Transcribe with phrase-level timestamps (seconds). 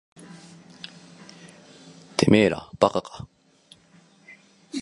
[2.17, 3.27] てめえら馬鹿か。